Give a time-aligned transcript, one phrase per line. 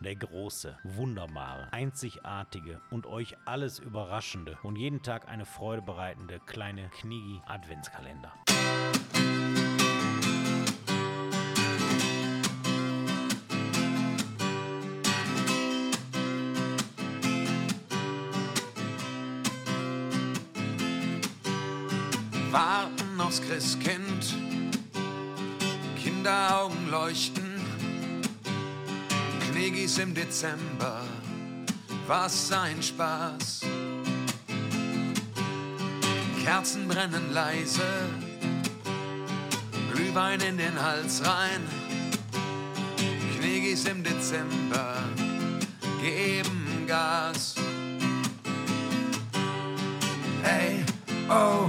[0.00, 6.88] der große, wunderbare, einzigartige und euch alles überraschende und jeden Tag eine Freude bereitende kleine
[6.88, 8.32] Knigi Adventskalender.
[22.50, 24.34] Warten aufs Christkind,
[26.02, 27.49] Kinderaugen leuchten,
[29.60, 31.02] Knegis im Dezember,
[32.06, 33.60] was ein Spaß.
[36.42, 38.08] Kerzen brennen leise,
[39.92, 41.60] Glühwein in den Hals rein,
[43.36, 44.94] Knegis im Dezember
[46.00, 47.54] geben Gas.
[50.42, 50.82] Hey,
[51.28, 51.68] oh,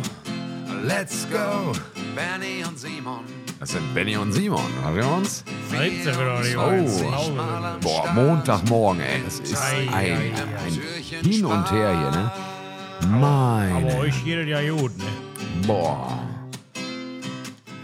[0.85, 1.73] let's go,
[2.15, 3.40] Bernie und Simon.
[3.61, 4.59] Das sind Benny und Simon.
[4.81, 5.45] Hören wir uns?
[5.69, 7.79] Seid ihr wieder die Oh.
[7.79, 9.21] Boah, Montagmorgen, ey.
[9.23, 10.13] Das ist Ei, ein, ei,
[10.65, 12.31] ein Hin und Her hier, ne?
[13.01, 13.97] Aber Meine.
[13.97, 15.03] euch geht es ja gut, ne?
[15.67, 16.27] Boah.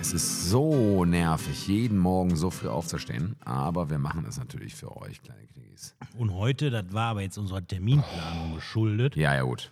[0.02, 3.36] Es ist so nervig, jeden Morgen so früh aufzustehen.
[3.46, 5.96] Aber wir machen es natürlich für euch, kleine Kniggis.
[6.18, 9.16] Und heute, das war aber jetzt unserer Terminplanung geschuldet.
[9.16, 9.70] Ja, ja, gut.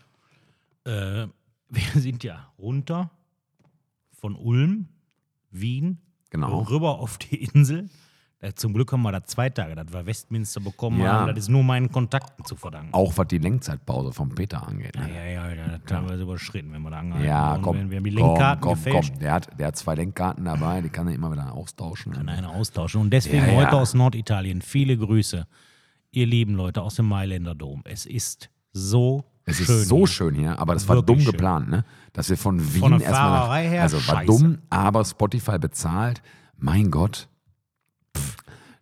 [0.83, 1.25] Äh,
[1.69, 3.09] wir sind ja runter
[4.11, 4.89] von Ulm,
[5.61, 6.59] Wien, Genau.
[6.63, 7.89] rüber auf die Insel.
[8.39, 11.13] Äh, Zum Glück haben wir da zwei Tage, das wir Westminster bekommen Ja.
[11.21, 11.29] haben.
[11.29, 12.93] Das ist nur meinen Kontakten zu verdanken.
[12.93, 14.95] Auch was die Lenkzeitpause vom Peter angeht.
[14.95, 15.33] Ja, Ne?
[15.33, 18.03] ja, ja, das haben wir überschritten, wenn wir da angehalten Ja, komm, Wir, wir haben
[18.03, 19.19] die komm, Lenkkarten komm, komm.
[19.19, 22.11] Der hat, der hat zwei Lenkkarten dabei, die kann er immer wieder austauschen.
[22.11, 22.99] Kann einer austauschen.
[23.01, 23.55] Und deswegen Ja, ja.
[23.57, 25.47] heute aus Norditalien viele Grüße,
[26.11, 27.81] ihr lieben Leute aus dem Mailänder Dom.
[27.85, 29.65] Es ist so Es schön.
[29.75, 30.07] ist so hier.
[30.07, 31.31] schön hier, aber das war Wirklich dumm schön.
[31.33, 31.85] geplant, ne?
[32.13, 34.25] Dass wir von Wien Von der erstmal nach, Fahrerei her also war scheiße.
[34.25, 36.21] dumm, aber Spotify bezahlt.
[36.57, 37.27] Mein Gott.
[38.17, 38.37] Pff.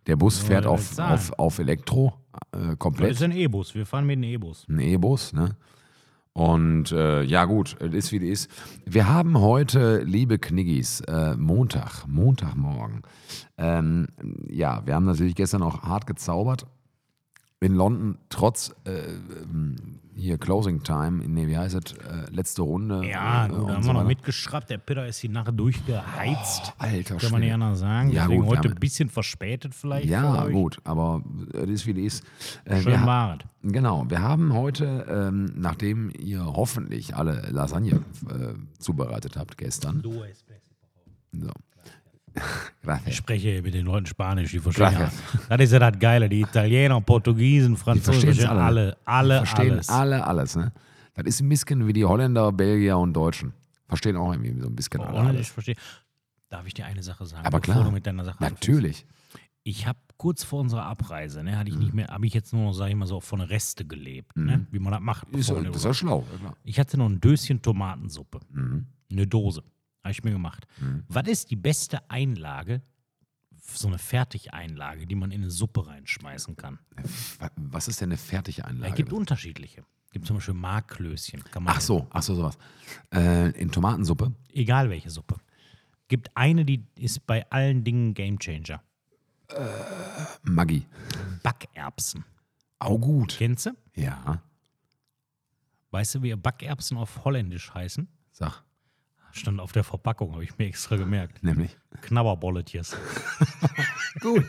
[0.06, 1.12] Der Bus soll fährt auf, bezahlen?
[1.14, 2.14] auf, auf Elektro
[2.52, 3.10] äh, Das komplett.
[3.12, 3.74] ist ein E-Bus.
[3.74, 4.66] Wir fahren mit einem E-Bus.
[4.68, 5.56] ein E-Bus, ne?
[6.36, 8.50] Und äh, ja gut, es ist wie es ist.
[8.86, 13.02] Wir haben heute, liebe Kniggis, äh, Montag, Montagmorgen.
[13.56, 14.08] Ähm,
[14.50, 16.66] ja, wir haben natürlich gestern auch hart gezaubert.
[17.64, 19.76] In London, trotz äh, ähm,
[20.14, 23.06] hier Closing Time, nee, wie heißt es, äh, letzte Runde.
[23.06, 24.68] Ja, äh, gut, und da haben so wir noch mitgeschraubt.
[24.68, 26.74] Der Peter ist die Nacht durchgeheizt.
[26.76, 28.10] Alter Kann man nicht anders sagen.
[28.10, 30.06] Ja, Deswegen gut, heute ein bisschen verspätet vielleicht.
[30.06, 31.22] Ja, gut, aber
[31.54, 32.24] es ist wie es ist.
[32.66, 33.72] Äh, Schön war es.
[33.72, 37.92] Genau, wir haben heute, ähm, nachdem ihr hoffentlich alle Lasagne
[38.28, 40.02] äh, zubereitet habt gestern.
[41.32, 41.48] So.
[42.82, 43.14] Ich Gracias.
[43.16, 44.90] spreche mit den Leuten Spanisch, die verstehen.
[44.90, 45.14] Gracias.
[45.48, 46.28] Das ist ja das Geile.
[46.28, 48.60] Die Italiener, Portugiesen, Franzosen, alle.
[48.62, 49.88] alle, alle, Verstehen alles.
[49.88, 50.72] alle alles, ne?
[51.14, 53.54] Das ist ein bisschen wie die Holländer, Belgier und Deutschen.
[53.88, 55.48] Verstehen auch irgendwie so ein bisschen alle Und ich alles.
[55.48, 55.76] verstehe.
[56.50, 57.46] Darf ich dir eine Sache sagen?
[57.46, 57.84] Aber bevor klar.
[57.86, 58.62] du mit deiner Sache anfängst?
[58.62, 59.06] Natürlich.
[59.62, 61.76] Ich habe kurz vor unserer Abreise, ne, hatte Mhm.
[61.78, 64.36] ich nicht mehr, habe ich jetzt nur noch, sag ich mal so, von Reste gelebt,
[64.36, 65.26] ne, wie man das macht.
[65.30, 66.24] Ist, das ist ja schlau.
[66.38, 66.54] Klar.
[66.64, 68.40] Ich hatte noch ein Döschen Tomatensuppe.
[68.52, 68.86] Mhm.
[69.10, 69.62] Eine Dose.
[70.04, 70.66] Habe ich mir gemacht.
[71.08, 72.82] Was ist die beste Einlage,
[73.66, 76.78] so eine Fertigeinlage, die man in eine Suppe reinschmeißen kann?
[77.38, 79.82] Wa- Was ist denn eine fertige Es gibt unterschiedliche.
[80.12, 81.42] gibt zum Beispiel Marklöschen.
[81.64, 82.58] Ach so, ach so, sowas.
[83.12, 84.32] Äh, in Tomatensuppe?
[84.52, 85.36] Egal welche Suppe.
[86.08, 88.82] Gibt eine, die ist bei allen Dingen Gamechanger.
[90.42, 90.86] Maggi.
[91.42, 92.24] Backerbsen.
[92.78, 93.34] Auch gut.
[93.38, 93.70] Kennst du?
[93.96, 94.42] Ja,
[95.90, 98.06] Weißt du, wie Backerbsen auf Holländisch heißen?
[98.32, 98.62] sag.
[99.34, 101.42] Stand auf der Verpackung, habe ich mir extra gemerkt.
[101.42, 101.76] Nämlich.
[102.02, 102.96] Knabberbolletjes.
[104.20, 104.44] Gut.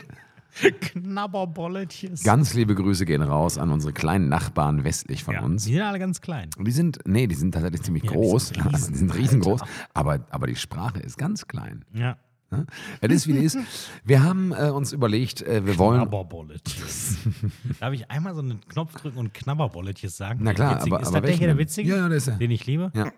[0.80, 2.22] Knabberbolletjes.
[2.22, 5.64] Ganz liebe Grüße gehen raus an unsere kleinen Nachbarn westlich von ja, uns.
[5.64, 6.50] Die sind alle ganz klein.
[6.56, 8.48] Und die sind, nee, die sind tatsächlich ziemlich Ja, die groß.
[8.48, 9.60] sind riesen, die sind riesengroß.
[9.92, 11.84] Aber, aber die Sprache ist ganz klein.
[11.92, 12.16] Ja.
[12.52, 12.64] Ne?
[13.00, 13.90] Es ist wie es ist.
[14.04, 16.02] Wir haben äh, uns überlegt, äh, wir wollen.
[16.02, 17.18] Knabberbolletjes.
[17.80, 20.40] Darf ich einmal so einen Knopf drücken und Knabberbolletjes sagen?
[20.42, 20.92] Na klar, Witzig.
[20.92, 21.90] aber- ist aber das der hier der witzige?
[21.90, 22.36] Ja, ja, der ist er.
[22.36, 22.92] Den ich liebe?
[22.94, 23.10] Ja,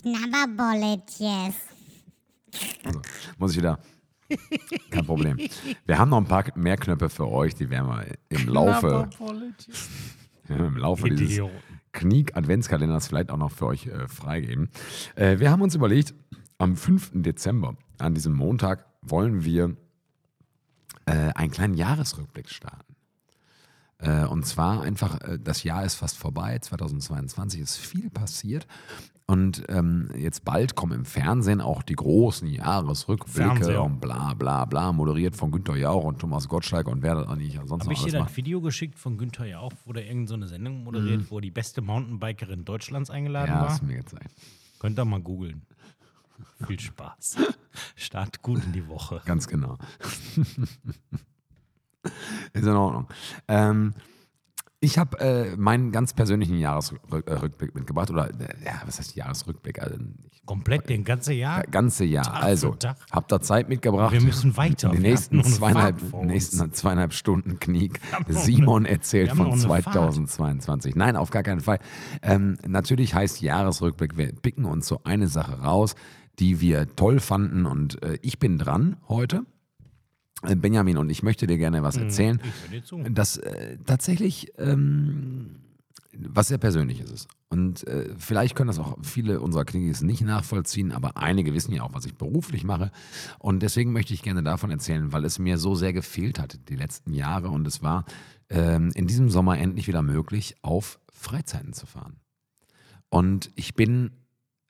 [0.00, 1.54] Knabberbolletjes.
[2.84, 3.00] also,
[3.38, 3.78] muss ich wieder.
[4.90, 5.38] Kein Problem.
[5.86, 9.08] Wir haben noch ein paar mehr Knöpfe für euch, die werden wir im Laufe,
[10.48, 11.74] im Laufe dieses Idioten.
[11.92, 14.68] Kniek-Adventskalenders vielleicht auch noch für euch äh, freigeben.
[15.14, 16.14] Äh, wir haben uns überlegt,
[16.58, 17.12] am 5.
[17.14, 19.76] Dezember, an diesem Montag, wollen wir
[21.06, 22.93] äh, einen kleinen Jahresrückblick starten.
[24.04, 28.66] Äh, und zwar einfach, äh, das Jahr ist fast vorbei, 2022 ist viel passiert.
[29.26, 33.82] Und ähm, jetzt bald kommen im Fernsehen auch die großen Jahresrückblicke Fernseher.
[33.82, 37.34] und bla bla bla, moderiert von Günter Jauch und Thomas Gottschalk und wer das auch
[37.36, 38.36] nicht sonst Habe ich dir das macht.
[38.36, 41.50] Video geschickt von Günther ja auch, wo der irgendeine so eine Sendung moderiert, wo die
[41.50, 43.56] beste Mountainbikerin Deutschlands eingeladen Mhm.
[43.56, 43.68] Ja, war?
[43.70, 44.30] hast du mir gezeigt.
[44.78, 45.62] Könnt ihr mal googeln.
[46.66, 47.36] Viel Spaß.
[47.96, 49.22] Start gut in die Woche.
[49.24, 49.78] Ganz genau.
[52.52, 53.08] Ist in Ordnung.
[53.48, 53.94] Ähm,
[54.80, 58.10] ich habe äh, meinen ganz persönlichen Jahresrückblick mitgebracht.
[58.10, 59.82] Oder, äh, ja, was heißt Jahresrückblick?
[59.82, 59.96] Also,
[60.30, 61.62] ich, Komplett den ganze Jahr.
[61.62, 62.24] ganze Jahr.
[62.24, 62.76] Tag also,
[63.10, 64.12] habt da Zeit mitgebracht.
[64.12, 64.90] Wir müssen weiter.
[64.90, 67.58] Die Wir nächsten zweieinhalb, nächsten zweieinhalb Stunden
[68.28, 69.94] noch Simon eine- erzählt von noch eine Fahrt.
[69.94, 70.96] 2022.
[70.96, 71.78] Nein, auf gar keinen Fall.
[72.20, 75.94] Ähm, natürlich heißt Jahresrückblick, wir picken uns so eine Sache raus,
[76.38, 77.64] die wir toll fanden.
[77.64, 79.46] Und äh, ich bin dran heute.
[80.56, 82.40] Benjamin, und ich möchte dir gerne was erzählen.
[82.40, 83.14] Hm, Ich höre dir zu.
[83.14, 85.56] Das äh, tatsächlich ähm,
[86.16, 87.28] was sehr Persönliches ist.
[87.48, 91.82] Und äh, vielleicht können das auch viele unserer Kniggis nicht nachvollziehen, aber einige wissen ja
[91.82, 92.90] auch, was ich beruflich mache.
[93.38, 96.76] Und deswegen möchte ich gerne davon erzählen, weil es mir so sehr gefehlt hat die
[96.76, 97.48] letzten Jahre.
[97.48, 98.04] Und es war
[98.48, 102.16] ähm, in diesem Sommer endlich wieder möglich, auf Freizeiten zu fahren.
[103.08, 104.10] Und ich bin,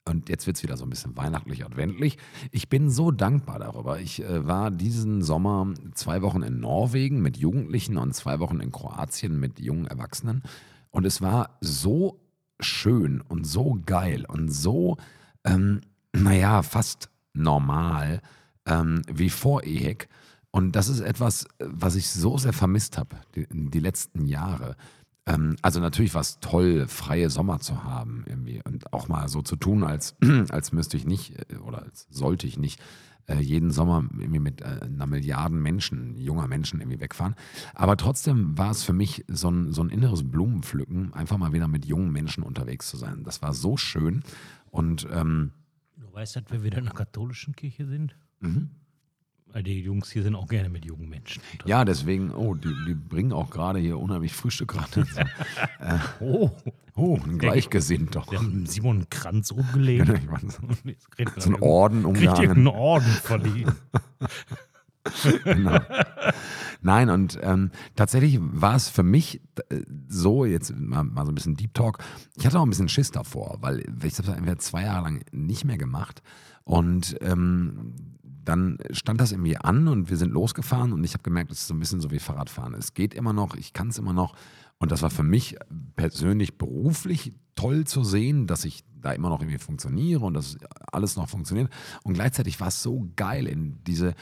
[0.06, 2.19] und jetzt wird es wieder so ein bisschen weihnachtlich adventlich,
[2.51, 4.01] ich bin so dankbar darüber.
[4.01, 8.71] Ich äh, war diesen Sommer zwei Wochen in Norwegen mit Jugendlichen und zwei Wochen in
[8.71, 10.43] Kroatien mit jungen Erwachsenen.
[10.91, 12.21] Und es war so
[12.61, 14.97] schön und so geil und so,
[15.45, 15.81] ähm,
[16.12, 18.21] naja, fast normal
[18.67, 20.09] ähm, wie vor EHEC.
[20.50, 24.77] Und das ist etwas, äh, was ich so sehr vermisst habe, die, die letzten Jahre.
[25.26, 29.43] Ähm, also natürlich war es toll, freie Sommer zu haben irgendwie und auch mal so
[29.43, 30.17] zu tun, als,
[30.50, 32.81] als müsste ich nicht äh, oder als sollte ich nicht
[33.26, 37.35] äh, jeden Sommer irgendwie mit äh, einer Milliarden Menschen, junger Menschen irgendwie wegfahren.
[37.75, 41.69] Aber trotzdem war es für mich so ein, so ein inneres Blumenpflücken, einfach mal wieder
[41.69, 43.25] mit jungen Menschen unterwegs zu sein.
[43.25, 44.23] Das war so schön
[44.71, 45.53] und ähm,
[45.97, 48.17] Du weißt, dass wir wieder in der katholischen Kirche sind?
[48.41, 48.71] Mhm.
[49.55, 51.41] Weil die Jungs hier sind auch gerne mit jungen Menschen.
[51.65, 55.06] ja, deswegen, oh, die, die bringen auch gerade hier unheimlich Frühstück ran.
[56.21, 56.51] Oh,
[56.97, 58.31] Oh, ein Gleichgesinnt doch.
[58.31, 60.09] wir haben Simon einen Kranz umgelegt.
[60.09, 62.43] Ich jetzt kriegt er So ein irgendeinen- Orden Kriegt umgehangen.
[62.43, 63.73] irgendeinen Orden verliehen.
[65.45, 65.79] Genau.
[66.81, 69.41] Nein, und ähm, tatsächlich war es für mich
[69.71, 71.99] äh, so, jetzt mal, mal so ein bisschen Deep Talk,
[72.37, 75.21] ich hatte auch ein bisschen Schiss davor, weil ich habe das entweder zwei Jahre lang
[75.33, 76.23] nicht mehr gemacht
[76.65, 77.95] und ähm,
[78.44, 81.67] dann stand das irgendwie an und wir sind losgefahren und ich habe gemerkt, es ist
[81.69, 82.75] so ein bisschen so wie Fahrradfahren.
[82.75, 84.35] Es geht immer noch, ich kann es immer noch
[84.79, 85.56] und das war für mich
[85.96, 90.58] persönlich beruflich toll zu sehen, dass ich da immer noch irgendwie funktioniere und dass
[90.93, 91.70] alles noch funktioniert
[92.02, 94.14] und gleichzeitig war es so geil in diese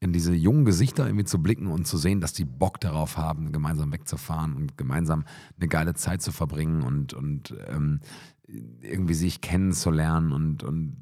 [0.00, 3.52] in diese jungen Gesichter irgendwie zu blicken und zu sehen, dass die Bock darauf haben,
[3.52, 5.24] gemeinsam wegzufahren und gemeinsam
[5.56, 8.00] eine geile Zeit zu verbringen und, und ähm,
[8.46, 10.96] irgendwie sich kennenzulernen und, und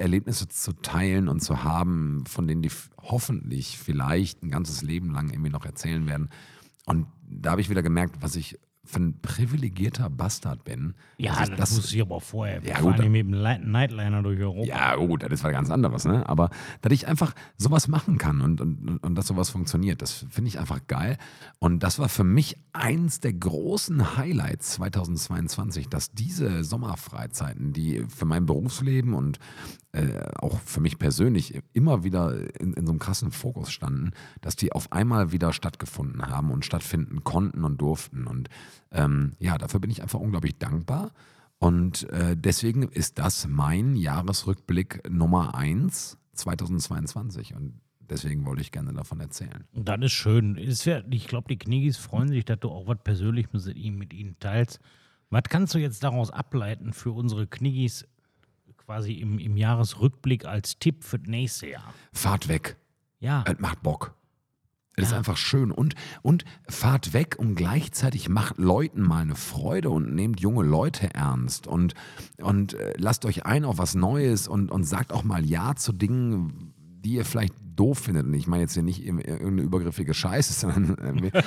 [0.00, 2.70] Erlebnisse zu teilen und zu haben, von denen die
[3.00, 6.30] hoffentlich vielleicht ein ganzes Leben lang irgendwie noch erzählen werden.
[6.86, 8.58] Und da habe ich wieder gemerkt, was ich
[8.90, 10.94] für ein privilegierter Bastard bin.
[11.16, 12.62] Ja, ich das, wusste ich aber vorher.
[12.64, 12.96] Ja, gut.
[12.96, 14.66] hier mit dem Nightliner durch Europa.
[14.66, 16.28] Ja, gut, das ist was ganz anderes, ne?
[16.28, 16.50] Aber
[16.82, 20.58] dass ich einfach sowas machen kann und, und, und dass sowas funktioniert, das finde ich
[20.58, 21.18] einfach geil.
[21.58, 28.24] Und das war für mich eins der großen Highlights 2022, dass diese Sommerfreizeiten, die für
[28.24, 29.38] mein Berufsleben und
[29.92, 34.54] äh, auch für mich persönlich immer wieder in, in so einem krassen Fokus standen, dass
[34.54, 38.26] die auf einmal wieder stattgefunden haben und stattfinden konnten und durften.
[38.26, 38.48] Und
[38.90, 41.12] ähm, ja, dafür bin ich einfach unglaublich dankbar.
[41.58, 47.54] Und äh, deswegen ist das mein Jahresrückblick Nummer 1 2022.
[47.54, 49.64] Und deswegen wollte ich gerne davon erzählen.
[49.72, 50.56] Und das ist schön.
[50.56, 53.98] Ist ja, ich glaube, die Knigis freuen sich, dass du auch was persönlich mit ihnen,
[53.98, 54.80] mit ihnen teilst.
[55.28, 58.06] Was kannst du jetzt daraus ableiten für unsere Knigis
[58.78, 61.94] quasi im, im Jahresrückblick als Tipp für das nächste Jahr?
[62.12, 62.76] Fahrt weg.
[63.20, 64.14] Ja, Es macht Bock.
[64.96, 65.18] Es ist Ja.
[65.18, 65.70] einfach schön.
[65.70, 71.14] Und, und fahrt weg und gleichzeitig macht Leuten mal eine Freude und nehmt junge Leute
[71.14, 71.94] ernst und,
[72.38, 75.92] und äh, lasst euch ein auf was Neues und, und sagt auch mal Ja zu
[75.92, 78.26] Dingen, die ihr vielleicht doof findet.
[78.26, 81.42] Und ich meine jetzt hier nicht ir- irgendeine übergriffige Scheiße, sondern ja.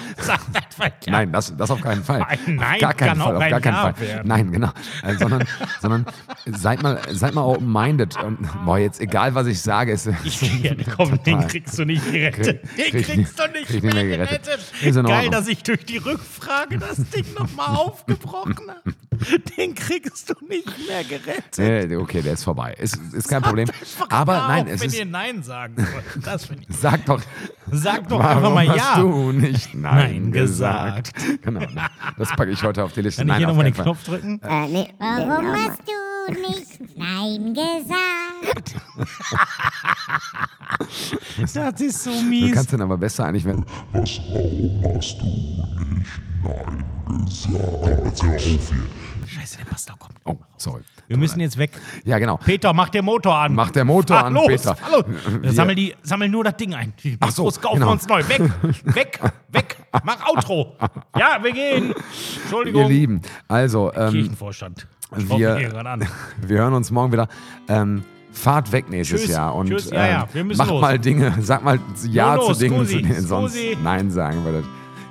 [1.08, 2.26] Nein, das, das auf keinen Fall.
[2.48, 4.00] Nein, auf gar keinen kann Fall, auch auf gar keinen Fall.
[4.00, 4.28] werden.
[4.28, 4.70] Nein, genau.
[5.04, 5.44] Äh, sondern,
[5.80, 6.06] sondern
[6.48, 8.18] seid mal, seid mal open-minded.
[8.24, 10.10] Und, boah, jetzt egal, was ich sage, ist.
[10.24, 12.64] Ich, ja, komm, den kriegst du nicht gerettet.
[12.78, 14.44] Den krieg kriegst du nicht- krieg mehr gerettet.
[14.82, 15.06] gerettet.
[15.08, 18.96] Geil, dass ich durch die Rückfrage das Ding nochmal aufgebrochen habe.
[19.58, 21.60] Den kriegst du nicht mehr gerettet.
[21.92, 22.74] Äh, okay, der ist vorbei.
[22.80, 23.70] Ist, ist kein Problem.
[23.80, 24.98] Einfach Aber ja nein, auf, es wenn ist.
[24.98, 26.26] ihr Nein sagen wollt.
[26.26, 26.76] Das finde ich.
[26.76, 27.22] Sag doch.
[27.72, 29.02] Sag doch warum einfach mal hast ja.
[29.02, 31.12] du nicht Nein, Nein gesagt?
[31.42, 31.62] Genau.
[32.18, 33.22] Das packe ich heute auf die Liste.
[33.26, 33.86] Kann ich hier auf nochmal den Fall.
[33.86, 34.42] Knopf drücken?
[34.44, 38.23] Äh, nee, Warum hast du nicht Nein gesagt?
[41.54, 42.54] das ist so Du mies.
[42.54, 43.64] kannst dann aber besser eigentlich, wenn.
[43.92, 45.58] Was, warum hast du nicht
[46.44, 46.84] Nein
[47.26, 48.06] gesagt?
[48.06, 48.60] Jetzt hör auf hier.
[49.26, 50.14] Scheiße, der Pastor kommt.
[50.26, 50.82] Oh, sorry.
[51.08, 51.72] Wir müssen jetzt weg.
[52.06, 52.38] Ja, genau.
[52.38, 53.54] Peter, mach den Motor an.
[53.56, 54.76] Mach der Motor Fahr an, los, Peter.
[55.42, 56.94] Wir- Sammel, die, sammel nur das Ding ein.
[57.04, 57.88] Die Ach so, kaufen genau.
[57.88, 58.24] wir uns neu.
[58.28, 58.42] Weg,
[58.96, 59.20] weg,
[59.50, 59.78] weg.
[60.04, 60.76] Mach Outro.
[61.18, 61.94] Ja, wir gehen.
[62.44, 62.84] Entschuldigung.
[62.84, 64.88] Ihr Lieben, also, ähm, Kirchenvorstand.
[65.16, 65.58] Wir-
[66.42, 67.28] wir hören uns morgen wieder.
[67.68, 69.32] Ähm, fahrt weg nächstes Tschüss.
[69.32, 70.82] Jahr und Tschüss, ja, ja, ähm, macht los.
[70.82, 73.78] mal Dinge, sagt mal Ja los, zu Dingen, Scusi, zu denen sonst Scusi.
[73.82, 74.66] Nein sagen würdet.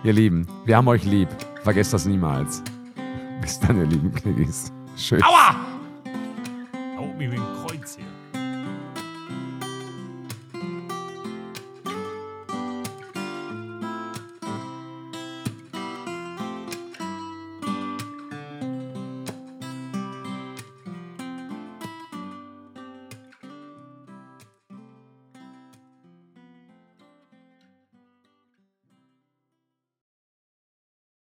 [0.05, 1.29] Ihr Lieben, wir haben euch lieb.
[1.63, 2.63] Vergesst das niemals.
[3.41, 4.73] Bis dann, ihr lieben Kniggis.
[4.97, 5.23] Tschüss.
[5.23, 5.57] Aua!
[6.97, 8.05] Hau mir wie ein Kreuz hier.